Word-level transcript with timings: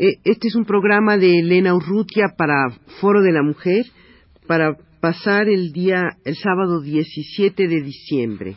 Eh, 0.00 0.20
este 0.22 0.46
es 0.46 0.54
un 0.54 0.64
programa 0.64 1.16
de 1.18 1.40
Elena 1.40 1.74
Urrutia 1.74 2.34
para 2.38 2.70
Foro 3.00 3.20
de 3.20 3.32
la 3.32 3.42
Mujer 3.42 3.84
para 4.46 4.76
pasar 5.00 5.48
el 5.48 5.72
día, 5.72 6.16
el 6.24 6.36
sábado 6.36 6.80
17 6.80 7.66
de 7.66 7.82
diciembre. 7.82 8.56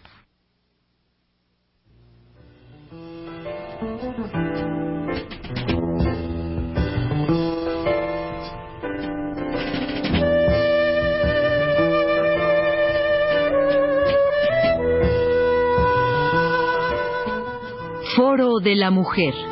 Foro 18.15 18.59
de 18.61 18.75
la 18.75 18.91
Mujer. 18.91 19.50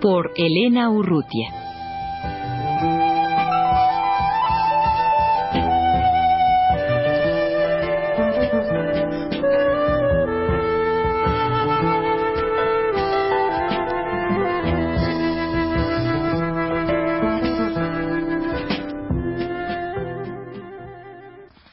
Por 0.00 0.32
Elena 0.34 0.88
Urrutia. 0.90 1.52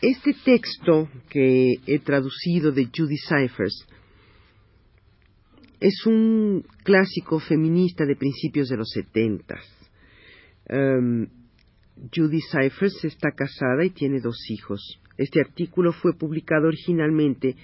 Este 0.01 0.33
texto 0.33 1.07
que 1.29 1.75
he 1.87 1.99
traducido 1.99 2.73
de 2.73 2.89
Judy 2.93 3.15
Cyphers 3.17 3.85
es 5.79 6.05
un 6.05 6.65
clásico 6.83 7.39
feminista 7.39 8.05
de 8.05 8.15
principios 8.15 8.69
de 8.69 8.77
los 8.77 8.89
setentas. 8.89 9.63
Um, 10.69 11.27
Judy 12.13 12.41
Cyphers 12.41 13.03
está 13.05 13.31
casada 13.31 13.85
y 13.85 13.91
tiene 13.91 14.19
dos 14.19 14.37
hijos. 14.49 14.99
Este 15.17 15.41
artículo 15.41 15.93
fue 15.93 16.13
publicado 16.13 16.67
originalmente 16.67 17.55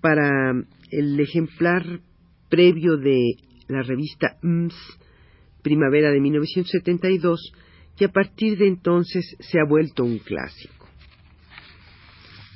para 0.00 0.52
el 0.90 1.20
ejemplar 1.20 2.00
previo 2.48 2.96
de 2.96 3.36
la 3.68 3.82
revista 3.82 4.38
MS, 4.42 4.74
Primavera 5.62 6.10
de 6.10 6.20
1972, 6.20 7.52
y 7.98 8.04
a 8.04 8.08
partir 8.08 8.56
de 8.56 8.68
entonces 8.68 9.36
se 9.40 9.58
ha 9.58 9.64
vuelto 9.68 10.04
un 10.04 10.18
clásico. 10.18 10.86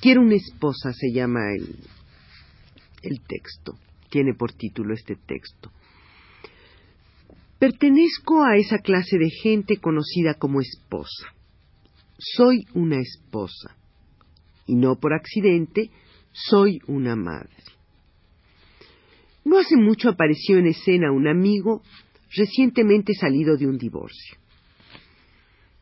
Quiero 0.00 0.22
una 0.22 0.36
esposa, 0.36 0.92
se 0.92 1.12
llama 1.12 1.41
el, 1.56 1.77
el 3.02 3.20
texto. 3.27 3.74
Tiene 4.11 4.34
por 4.34 4.53
título 4.53 4.92
este 4.92 5.16
texto. 5.16 5.70
Pertenezco 7.58 8.42
a 8.42 8.56
esa 8.56 8.78
clase 8.78 9.19
de 9.19 9.30
gente 9.30 9.77
conocida 9.77 10.34
como 10.34 10.61
esposa. 10.61 11.34
Soy 12.19 12.64
una 12.75 13.00
esposa. 13.00 13.77
Y 14.67 14.75
no 14.75 14.97
por 14.97 15.14
accidente, 15.14 15.91
soy 16.33 16.80
una 16.86 17.17
madre. 17.17 17.50
No 19.44 19.58
hace 19.58 19.77
mucho 19.77 20.08
apareció 20.08 20.58
en 20.58 20.67
escena 20.67 21.12
un 21.12 21.28
amigo 21.28 21.83
recientemente 22.34 23.14
salido 23.14 23.56
de 23.56 23.67
un 23.67 23.78
divorcio. 23.78 24.39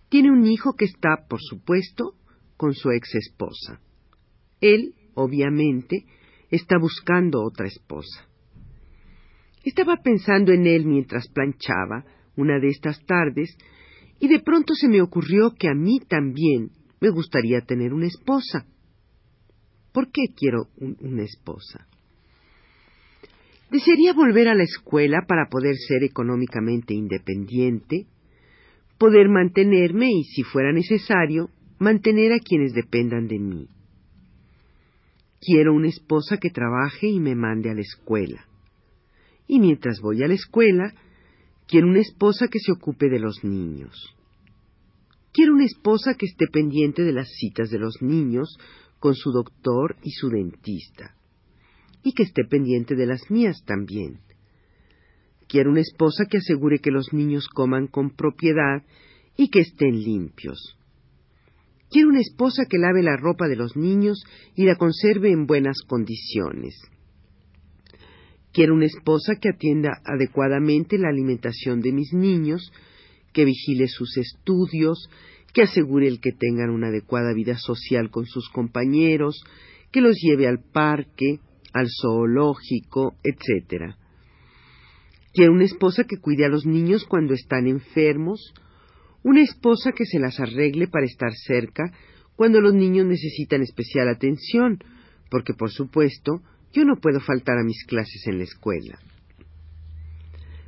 Tiene 0.09 0.31
un 0.31 0.47
hijo 0.47 0.75
que 0.75 0.87
está, 0.87 1.27
por 1.29 1.41
supuesto, 1.41 2.15
con 2.57 2.75
su 2.75 2.91
ex 2.91 3.15
esposa. 3.15 3.81
Él, 4.61 4.95
obviamente, 5.15 6.07
está 6.51 6.79
buscando 6.79 7.43
otra 7.43 7.67
esposa. 7.67 8.27
Estaba 9.65 9.97
pensando 10.03 10.53
en 10.53 10.67
él 10.67 10.87
mientras 10.87 11.29
planchaba 11.29 12.05
una 12.37 12.59
de 12.59 12.69
estas 12.69 13.05
tardes 13.05 13.57
y 14.21 14.29
de 14.29 14.41
pronto 14.41 14.75
se 14.75 14.89
me 14.89 15.03
ocurrió 15.03 15.55
que 15.59 15.69
a 15.69 15.75
mí 15.75 16.01
también 16.09 16.71
me 17.01 17.11
gustaría 17.11 17.61
tener 17.61 17.93
una 17.93 18.07
esposa. 18.07 18.67
¿Por 19.93 20.11
qué 20.11 20.33
quiero 20.37 20.69
una 20.79 21.23
esposa? 21.23 21.87
Desearía 23.71 24.15
volver 24.15 24.49
a 24.49 24.55
la 24.55 24.63
escuela 24.63 25.25
para 25.27 25.49
poder 25.51 25.75
ser 25.77 26.03
económicamente 26.03 26.95
independiente, 26.95 28.07
poder 28.97 29.29
mantenerme 29.29 30.11
y, 30.11 30.25
si 30.25 30.43
fuera 30.43 30.73
necesario, 30.73 31.51
mantener 31.79 32.33
a 32.33 32.39
quienes 32.39 32.73
dependan 32.73 33.29
de 33.29 33.39
mí. 33.39 33.69
Quiero 35.41 35.73
una 35.73 35.89
esposa 35.89 36.39
que 36.39 36.51
trabaje 36.51 37.09
y 37.09 37.21
me 37.21 37.35
mande 37.35 37.71
a 37.71 37.75
la 37.75 37.81
escuela. 37.81 38.47
Y 39.47 39.61
mientras 39.61 40.01
voy 40.01 40.23
a 40.23 40.29
la 40.29 40.35
escuela, 40.35 40.93
quiero 41.67 41.87
una 41.87 42.01
esposa 42.01 42.49
que 42.49 42.59
se 42.59 42.73
ocupe 42.73 43.09
de 43.09 43.21
los 43.21 43.45
niños. 43.45 44.15
Quiero 45.33 45.55
una 45.55 45.65
esposa 45.65 46.15
que 46.15 46.27
esté 46.27 46.47
pendiente 46.49 47.03
de 47.03 47.13
las 47.13 47.29
citas 47.39 47.71
de 47.71 47.79
los 47.79 48.03
niños 48.03 48.59
con 48.99 49.15
su 49.15 49.31
doctor 49.31 49.97
y 50.03 50.11
su 50.11 50.29
dentista. 50.29 51.15
Y 52.03 52.13
que 52.13 52.25
esté 52.25 52.45
pendiente 52.45 52.97
de 52.97 53.07
las 53.07 53.31
mías 53.31 53.63
también. 53.65 54.21
Quiero 55.47 55.71
una 55.71 55.81
esposa 55.81 56.27
que 56.27 56.39
asegure 56.39 56.81
que 56.81 56.91
los 56.91 57.13
niños 57.13 57.49
coman 57.49 57.87
con 57.87 58.11
propiedad 58.11 58.83
y 59.37 59.49
que 59.49 59.61
estén 59.61 60.01
limpios. 60.01 60.78
Quiero 61.91 62.09
una 62.09 62.21
esposa 62.21 62.65
que 62.69 62.79
lave 62.79 63.03
la 63.03 63.17
ropa 63.17 63.49
de 63.49 63.57
los 63.57 63.77
niños 63.77 64.23
y 64.55 64.65
la 64.65 64.77
conserve 64.77 65.31
en 65.31 65.47
buenas 65.47 65.79
condiciones. 65.87 66.75
Quiero 68.53 68.75
una 68.75 68.87
esposa 68.87 69.37
que 69.41 69.51
atienda 69.51 70.01
adecuadamente 70.05 70.99
la 70.99 71.09
alimentación 71.09 71.81
de 71.81 71.93
mis 71.93 72.13
niños, 72.13 72.73
que 73.33 73.45
vigile 73.45 73.89
sus 73.89 74.17
estudios, 74.17 75.09
que 75.55 75.63
asegure 75.63 76.09
el 76.09 76.21
que 76.21 76.33
tengan 76.33 76.71
una 76.71 76.89
adecuada 76.89 77.33
vida 77.33 77.57
social 77.57 78.11
con 78.11 78.27
sus 78.27 78.49
compañeros, 78.51 79.43
que 79.91 80.01
los 80.01 80.17
lleve 80.21 80.47
al 80.47 80.59
parque, 80.61 81.41
al 81.73 81.89
zoológico, 82.03 83.15
etc. 83.23 83.95
Quiero 85.33 85.53
una 85.53 85.65
esposa 85.65 86.05
que 86.05 86.19
cuide 86.19 86.45
a 86.45 86.49
los 86.49 86.67
niños 86.67 87.05
cuando 87.05 87.35
están 87.35 87.67
enfermos, 87.67 88.53
una 89.23 89.43
esposa 89.43 89.93
que 89.93 90.05
se 90.05 90.19
las 90.19 90.39
arregle 90.41 90.89
para 90.89 91.07
estar 91.07 91.33
cerca 91.33 91.93
cuando 92.37 92.61
los 92.61 92.75
niños 92.75 93.07
necesitan 93.07 93.63
especial 93.63 94.09
atención, 94.09 94.79
porque 95.31 95.55
por 95.55 95.71
supuesto 95.71 96.43
yo 96.73 96.85
no 96.85 96.97
puedo 96.97 97.21
faltar 97.21 97.59
a 97.59 97.65
mis 97.65 97.85
clases 97.85 98.27
en 98.27 98.39
la 98.39 98.45
escuela. 98.45 98.99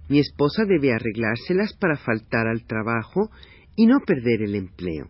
Mi 0.08 0.18
esposa 0.18 0.64
debe 0.64 0.92
arreglárselas 0.92 1.74
para 1.74 1.96
faltar 1.96 2.48
al 2.48 2.64
trabajo 2.66 3.30
y 3.76 3.86
no 3.86 4.00
perder 4.00 4.42
el 4.42 4.56
empleo. 4.56 5.08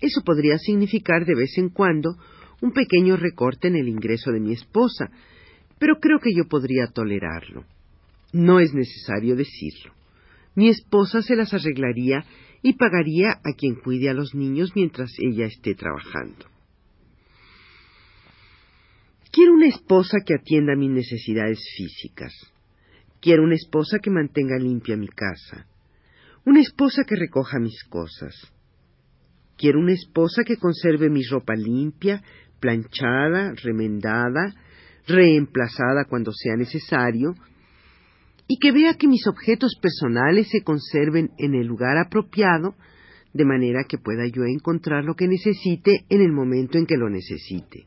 Eso 0.00 0.22
podría 0.24 0.58
significar 0.58 1.24
de 1.24 1.34
vez 1.34 1.58
en 1.58 1.70
cuando 1.70 2.16
un 2.60 2.72
pequeño 2.72 3.16
recorte 3.16 3.68
en 3.68 3.76
el 3.76 3.88
ingreso 3.88 4.30
de 4.30 4.40
mi 4.40 4.52
esposa, 4.52 5.10
pero 5.78 5.98
creo 5.98 6.20
que 6.20 6.30
yo 6.36 6.46
podría 6.48 6.86
tolerarlo. 6.86 7.64
No 8.32 8.60
es 8.60 8.72
necesario 8.72 9.34
decirlo. 9.34 9.92
Mi 10.54 10.68
esposa 10.68 11.22
se 11.22 11.36
las 11.36 11.52
arreglaría 11.52 12.24
y 12.62 12.74
pagaría 12.74 13.32
a 13.32 13.52
quien 13.56 13.74
cuide 13.74 14.08
a 14.08 14.14
los 14.14 14.34
niños 14.34 14.72
mientras 14.74 15.12
ella 15.18 15.46
esté 15.46 15.74
trabajando. 15.74 16.46
Quiero 19.30 19.52
una 19.52 19.66
esposa 19.66 20.18
que 20.24 20.34
atienda 20.34 20.76
mis 20.76 20.90
necesidades 20.90 21.58
físicas. 21.76 22.32
Quiero 23.20 23.42
una 23.42 23.56
esposa 23.56 23.98
que 23.98 24.10
mantenga 24.10 24.56
limpia 24.58 24.96
mi 24.96 25.08
casa. 25.08 25.66
Una 26.44 26.60
esposa 26.60 27.02
que 27.04 27.16
recoja 27.16 27.58
mis 27.58 27.82
cosas. 27.84 28.34
Quiero 29.56 29.80
una 29.80 29.92
esposa 29.92 30.44
que 30.44 30.56
conserve 30.56 31.10
mi 31.10 31.22
ropa 31.24 31.54
limpia, 31.54 32.22
planchada, 32.60 33.54
remendada, 33.62 34.54
reemplazada 35.06 36.04
cuando 36.08 36.32
sea 36.32 36.54
necesario, 36.56 37.34
y 38.46 38.58
que 38.58 38.72
vea 38.72 38.94
que 38.94 39.08
mis 39.08 39.26
objetos 39.26 39.76
personales 39.80 40.48
se 40.50 40.62
conserven 40.62 41.30
en 41.38 41.54
el 41.54 41.66
lugar 41.66 41.96
apropiado, 41.98 42.74
de 43.32 43.44
manera 43.44 43.84
que 43.88 43.98
pueda 43.98 44.26
yo 44.26 44.44
encontrar 44.44 45.04
lo 45.04 45.14
que 45.14 45.26
necesite 45.26 46.04
en 46.08 46.20
el 46.20 46.32
momento 46.32 46.78
en 46.78 46.86
que 46.86 46.96
lo 46.96 47.08
necesite. 47.08 47.86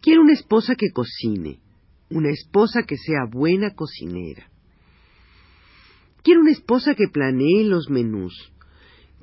Quiero 0.00 0.22
una 0.22 0.32
esposa 0.32 0.74
que 0.74 0.90
cocine, 0.90 1.60
una 2.08 2.30
esposa 2.30 2.84
que 2.84 2.96
sea 2.96 3.26
buena 3.30 3.74
cocinera. 3.74 4.48
Quiero 6.22 6.40
una 6.40 6.52
esposa 6.52 6.94
que 6.94 7.08
planee 7.08 7.64
los 7.64 7.90
menús, 7.90 8.52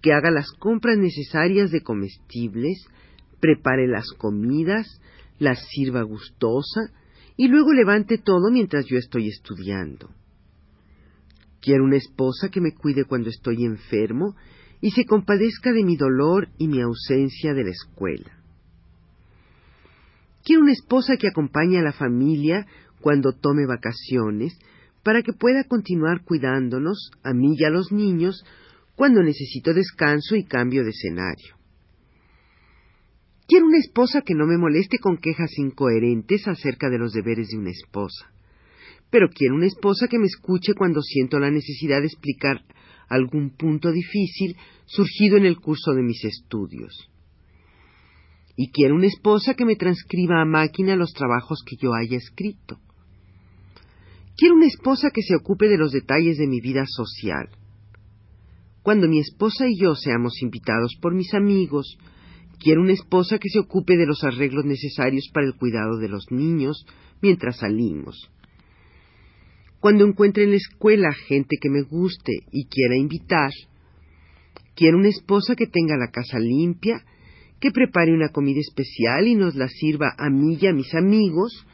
que 0.01 0.13
haga 0.13 0.31
las 0.31 0.51
compras 0.51 0.97
necesarias 0.97 1.71
de 1.71 1.81
comestibles, 1.81 2.85
prepare 3.39 3.87
las 3.87 4.11
comidas, 4.17 5.01
las 5.39 5.65
sirva 5.69 6.03
gustosa, 6.03 6.91
y 7.37 7.47
luego 7.47 7.73
levante 7.73 8.17
todo 8.17 8.51
mientras 8.51 8.85
yo 8.85 8.97
estoy 8.97 9.27
estudiando. 9.27 10.09
Quiero 11.61 11.83
una 11.83 11.97
esposa 11.97 12.49
que 12.49 12.61
me 12.61 12.73
cuide 12.73 13.05
cuando 13.05 13.29
estoy 13.29 13.65
enfermo 13.65 14.35
y 14.81 14.91
se 14.91 15.05
compadezca 15.05 15.71
de 15.71 15.83
mi 15.83 15.97
dolor 15.97 16.49
y 16.57 16.67
mi 16.67 16.81
ausencia 16.81 17.53
de 17.53 17.63
la 17.63 17.71
escuela. 17.71 18.39
Quiero 20.43 20.61
una 20.61 20.73
esposa 20.73 21.17
que 21.17 21.27
acompañe 21.27 21.79
a 21.79 21.83
la 21.83 21.91
familia 21.91 22.67
cuando 23.01 23.33
tome 23.33 23.65
vacaciones, 23.65 24.57
para 25.03 25.21
que 25.21 25.33
pueda 25.33 25.63
continuar 25.63 26.23
cuidándonos, 26.23 27.11
a 27.23 27.33
mí 27.33 27.55
y 27.57 27.63
a 27.63 27.69
los 27.69 27.91
niños, 27.91 28.43
cuando 28.95 29.21
necesito 29.21 29.73
descanso 29.73 30.35
y 30.35 30.45
cambio 30.45 30.83
de 30.83 30.89
escenario. 30.89 31.55
Quiero 33.47 33.67
una 33.67 33.77
esposa 33.77 34.21
que 34.21 34.33
no 34.33 34.47
me 34.47 34.57
moleste 34.57 34.97
con 34.97 35.17
quejas 35.17 35.51
incoherentes 35.57 36.47
acerca 36.47 36.89
de 36.89 36.97
los 36.97 37.13
deberes 37.13 37.49
de 37.49 37.57
una 37.57 37.69
esposa. 37.69 38.31
Pero 39.11 39.29
quiero 39.29 39.55
una 39.55 39.67
esposa 39.67 40.07
que 40.07 40.17
me 40.17 40.25
escuche 40.25 40.73
cuando 40.73 41.01
siento 41.01 41.39
la 41.39 41.51
necesidad 41.51 42.01
de 42.01 42.07
explicar 42.07 42.63
algún 43.07 43.51
punto 43.51 43.91
difícil 43.91 44.57
surgido 44.85 45.37
en 45.37 45.45
el 45.45 45.57
curso 45.57 45.93
de 45.93 46.01
mis 46.01 46.23
estudios. 46.25 47.11
Y 48.57 48.71
quiero 48.71 48.95
una 48.95 49.07
esposa 49.07 49.53
que 49.53 49.65
me 49.65 49.75
transcriba 49.75 50.41
a 50.41 50.45
máquina 50.45 50.95
los 50.95 51.11
trabajos 51.13 51.59
que 51.65 51.75
yo 51.75 51.93
haya 51.93 52.17
escrito. 52.17 52.79
Quiero 54.37 54.55
una 54.55 54.65
esposa 54.65 55.11
que 55.11 55.21
se 55.21 55.35
ocupe 55.35 55.67
de 55.67 55.77
los 55.77 55.91
detalles 55.91 56.37
de 56.37 56.47
mi 56.47 56.61
vida 56.61 56.85
social. 56.87 57.49
Cuando 58.81 59.07
mi 59.07 59.19
esposa 59.19 59.67
y 59.67 59.79
yo 59.79 59.93
seamos 59.95 60.41
invitados 60.41 60.95
por 61.01 61.13
mis 61.13 61.33
amigos, 61.33 61.97
quiero 62.55 62.81
una 62.81 62.93
esposa 62.93 63.37
que 63.37 63.49
se 63.49 63.59
ocupe 63.59 63.97
de 63.97 64.05
los 64.05 64.23
arreglos 64.23 64.65
necesarios 64.65 65.29
para 65.33 65.45
el 65.45 65.55
cuidado 65.55 65.97
de 65.97 66.09
los 66.09 66.31
niños 66.31 66.85
mientras 67.21 67.57
salimos. 67.57 68.29
Cuando 69.79 70.05
encuentre 70.05 70.43
en 70.43 70.51
la 70.51 70.57
escuela 70.57 71.13
gente 71.13 71.57
que 71.61 71.69
me 71.69 71.83
guste 71.83 72.31
y 72.51 72.65
quiera 72.65 72.97
invitar, 72.97 73.51
quiero 74.75 74.97
una 74.97 75.09
esposa 75.09 75.55
que 75.55 75.67
tenga 75.67 75.95
la 75.97 76.11
casa 76.11 76.39
limpia, 76.39 77.03
que 77.59 77.71
prepare 77.71 78.13
una 78.13 78.29
comida 78.29 78.59
especial 78.59 79.27
y 79.27 79.35
nos 79.35 79.55
la 79.55 79.67
sirva 79.67 80.15
a 80.17 80.29
mí 80.29 80.57
y 80.59 80.67
a 80.67 80.73
mis 80.73 80.93
amigos, 80.95 81.65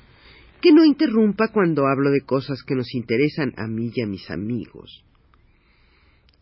que 0.62 0.72
no 0.72 0.86
interrumpa 0.86 1.48
cuando 1.54 1.88
hablo 1.88 2.12
de 2.12 2.22
cosas 2.22 2.64
que 2.64 2.76
nos 2.76 2.94
interesan 2.94 3.54
a 3.58 3.68
mí 3.68 3.92
y 3.96 4.02
a 4.02 4.08
mis 4.08 4.30
amigos. 4.30 5.04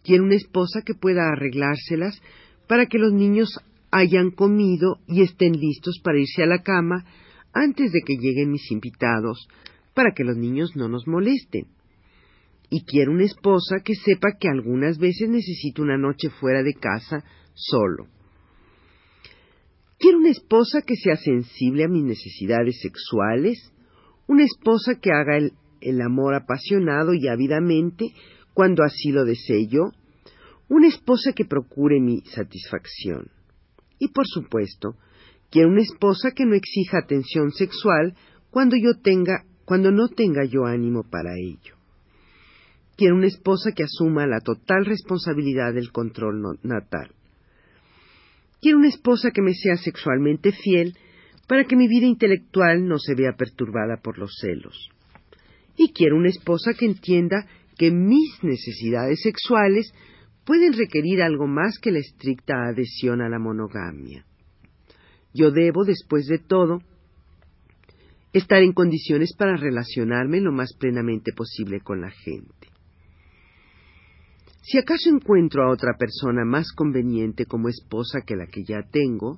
Quiero 0.03 0.23
una 0.23 0.35
esposa 0.35 0.81
que 0.85 0.93
pueda 0.93 1.29
arreglárselas 1.29 2.21
para 2.67 2.87
que 2.87 2.97
los 2.97 3.13
niños 3.13 3.49
hayan 3.91 4.31
comido 4.31 4.99
y 5.07 5.21
estén 5.21 5.53
listos 5.53 5.99
para 6.03 6.19
irse 6.19 6.43
a 6.43 6.47
la 6.47 6.61
cama 6.61 7.05
antes 7.53 7.91
de 7.91 8.01
que 8.05 8.17
lleguen 8.17 8.51
mis 8.51 8.71
invitados, 8.71 9.47
para 9.93 10.11
que 10.13 10.23
los 10.23 10.37
niños 10.37 10.75
no 10.75 10.87
nos 10.87 11.07
molesten. 11.07 11.67
Y 12.69 12.83
quiero 12.85 13.11
una 13.11 13.25
esposa 13.25 13.77
que 13.83 13.95
sepa 13.95 14.37
que 14.39 14.47
algunas 14.47 14.99
veces 14.99 15.29
necesito 15.29 15.81
una 15.81 15.97
noche 15.97 16.29
fuera 16.29 16.61
de 16.61 16.73
casa 16.73 17.23
solo. 17.53 18.07
Quiero 19.97 20.19
una 20.19 20.29
esposa 20.29 20.81
que 20.81 20.95
sea 20.95 21.17
sensible 21.17 21.83
a 21.83 21.89
mis 21.89 22.03
necesidades 22.03 22.79
sexuales, 22.79 23.73
una 24.27 24.43
esposa 24.43 24.99
que 25.01 25.11
haga 25.11 25.37
el, 25.37 26.01
amor 26.01 26.35
apasionado 26.35 27.13
y 27.13 27.27
ávidamente 27.27 28.05
cuando 28.53 28.83
así 28.83 29.11
lo 29.11 29.25
desee 29.25 29.67
yo, 29.67 29.91
una 30.69 30.87
esposa 30.87 31.33
que 31.33 31.45
procure 31.45 31.99
mi 31.99 32.21
satisfacción. 32.21 33.31
Y 33.99 34.07
por 34.09 34.25
supuesto, 34.25 34.95
quiero 35.51 35.69
una 35.69 35.81
esposa 35.81 36.31
que 36.31 36.45
no 36.45 36.55
exija 36.55 36.99
atención 36.99 37.51
sexual 37.51 38.15
cuando 38.49 38.75
yo 38.77 38.99
tenga, 39.01 39.43
cuando 39.65 39.91
no 39.91 40.07
tenga 40.07 40.45
yo 40.45 40.65
ánimo 40.65 41.03
para 41.03 41.35
ello. 41.37 41.75
Quiero 42.95 43.15
una 43.15 43.27
esposa 43.27 43.71
que 43.75 43.83
asuma 43.83 44.27
la 44.27 44.39
total 44.39 44.85
responsabilidad 44.85 45.73
del 45.73 45.91
control 45.91 46.59
natal. 46.63 47.11
Quiero 48.61 48.77
una 48.77 48.89
esposa 48.89 49.31
que 49.31 49.41
me 49.41 49.53
sea 49.53 49.77
sexualmente 49.77 50.51
fiel 50.51 50.97
para 51.47 51.63
que 51.63 51.75
mi 51.75 51.87
vida 51.87 52.07
intelectual 52.07 52.85
no 52.85 52.97
se 52.99 53.15
vea 53.15 53.33
perturbada 53.37 54.01
por 54.03 54.17
los 54.17 54.35
celos. 54.41 54.89
Y 55.77 55.93
quiero 55.93 56.17
una 56.17 56.29
esposa 56.29 56.73
que 56.77 56.85
entienda 56.85 57.47
que 57.77 57.89
mis 57.89 58.43
necesidades 58.43 59.21
sexuales 59.21 59.93
pueden 60.49 60.73
requerir 60.73 61.21
algo 61.21 61.45
más 61.45 61.77
que 61.79 61.91
la 61.91 61.99
estricta 61.99 62.55
adhesión 62.69 63.21
a 63.21 63.29
la 63.29 63.37
monogamia. 63.37 64.25
Yo 65.31 65.51
debo, 65.51 65.85
después 65.85 66.25
de 66.25 66.39
todo, 66.39 66.79
estar 68.33 68.63
en 68.63 68.73
condiciones 68.73 69.35
para 69.37 69.57
relacionarme 69.57 70.41
lo 70.41 70.51
más 70.51 70.73
plenamente 70.73 71.33
posible 71.33 71.81
con 71.81 72.01
la 72.01 72.09
gente. 72.09 72.67
Si 74.63 74.79
acaso 74.79 75.11
encuentro 75.11 75.61
a 75.61 75.71
otra 75.71 75.93
persona 75.99 76.43
más 76.45 76.71
conveniente 76.71 77.45
como 77.45 77.69
esposa 77.69 78.21
que 78.25 78.35
la 78.35 78.47
que 78.47 78.63
ya 78.63 78.81
tengo, 78.91 79.37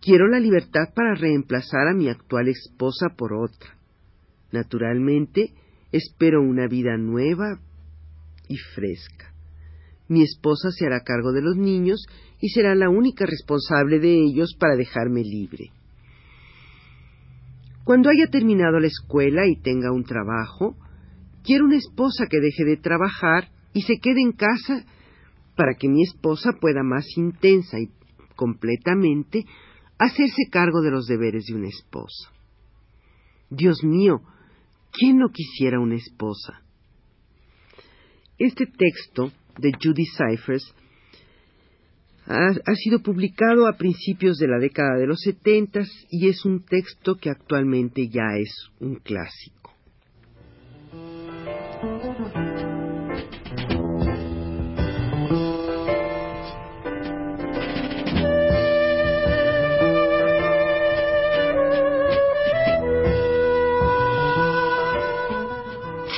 Quiero 0.00 0.28
la 0.28 0.38
libertad 0.38 0.92
para 0.94 1.14
reemplazar 1.14 1.88
a 1.88 1.94
mi 1.94 2.10
actual 2.10 2.48
esposa 2.48 3.08
por 3.16 3.32
otra. 3.32 3.74
Naturalmente, 4.52 5.54
espero 5.92 6.42
una 6.42 6.66
vida 6.66 6.98
nueva 6.98 7.58
y 8.46 8.58
fresca. 8.58 9.33
Mi 10.08 10.22
esposa 10.22 10.70
se 10.70 10.86
hará 10.86 11.00
cargo 11.00 11.32
de 11.32 11.42
los 11.42 11.56
niños 11.56 12.04
y 12.40 12.48
será 12.50 12.74
la 12.74 12.90
única 12.90 13.24
responsable 13.26 13.98
de 13.98 14.14
ellos 14.14 14.54
para 14.58 14.76
dejarme 14.76 15.22
libre. 15.22 15.70
Cuando 17.84 18.10
haya 18.10 18.28
terminado 18.30 18.80
la 18.80 18.86
escuela 18.86 19.46
y 19.46 19.60
tenga 19.60 19.92
un 19.92 20.04
trabajo, 20.04 20.76
quiero 21.42 21.66
una 21.66 21.76
esposa 21.76 22.26
que 22.28 22.40
deje 22.40 22.64
de 22.64 22.76
trabajar 22.76 23.50
y 23.72 23.82
se 23.82 23.98
quede 23.98 24.20
en 24.20 24.32
casa 24.32 24.84
para 25.56 25.74
que 25.74 25.88
mi 25.88 26.02
esposa 26.02 26.52
pueda 26.60 26.82
más 26.82 27.06
intensa 27.16 27.78
y 27.78 27.90
completamente 28.36 29.44
hacerse 29.98 30.48
cargo 30.50 30.80
de 30.80 30.90
los 30.90 31.06
deberes 31.06 31.44
de 31.46 31.54
una 31.54 31.68
esposa. 31.68 32.30
Dios 33.50 33.84
mío, 33.84 34.22
¿quién 34.92 35.18
no 35.18 35.28
quisiera 35.28 35.78
una 35.78 35.96
esposa? 35.96 36.62
Este 38.38 38.66
texto 38.66 39.30
de 39.58 39.72
Judy 39.80 40.06
Cyphers 40.06 40.74
ha, 42.26 42.48
ha, 42.48 42.74
sido 42.74 43.00
publicado 43.00 43.66
a 43.66 43.76
principios 43.76 44.38
de 44.38 44.48
la 44.48 44.58
década 44.58 44.96
de 44.96 45.06
los 45.06 45.20
setentas 45.20 45.88
y 46.10 46.28
es 46.28 46.44
un 46.44 46.64
texto 46.64 47.16
que 47.16 47.30
actualmente 47.30 48.08
ya 48.08 48.36
es 48.38 48.70
un 48.80 48.96
clásico. 48.96 49.72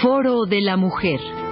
Foro 0.00 0.44
de 0.46 0.61
la 0.61 0.76
Mujer. 0.76 1.45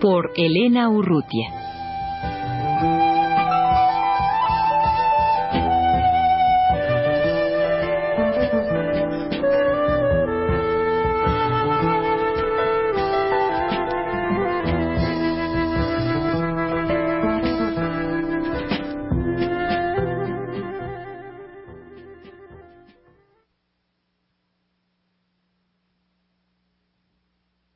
Por 0.00 0.30
Elena 0.36 0.88
Urrutia. 0.88 1.57